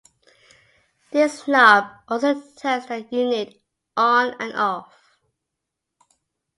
This 1.11 1.47
knob 1.47 1.85
also 2.07 2.33
turns 2.57 2.87
the 2.87 3.05
unit 3.11 3.61
on 3.95 4.33
and 4.41 4.51
off. 4.55 4.91